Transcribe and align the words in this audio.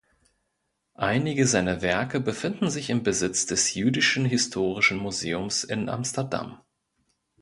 Einige 0.95 1.45
seiner 1.45 1.83
Werke 1.83 2.19
befinden 2.19 2.71
sich 2.71 2.89
im 2.89 3.03
Besitz 3.03 3.45
des 3.45 3.75
Jüdischen 3.75 4.25
Historischen 4.25 4.97
Museums 4.97 5.63
in 5.63 5.89
Amsterdam. 5.89 6.59